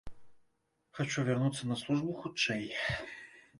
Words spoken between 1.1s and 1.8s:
вярнуцца на